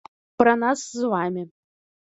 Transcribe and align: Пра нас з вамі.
Пра 0.41 0.55
нас 0.63 0.79
з 1.03 1.13
вамі. 1.13 1.43